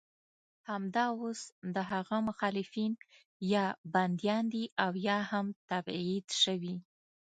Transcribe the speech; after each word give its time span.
همدا 0.69 1.05
اوس 1.19 1.41
د 1.75 1.77
هغه 1.91 2.17
مخالفین 2.29 2.91
یا 3.53 3.65
بندیان 3.93 4.43
دي 4.53 4.63
او 4.83 4.91
یا 5.07 5.17
هم 5.31 5.45
تبعید 5.69 6.27
شوي. 6.43 6.75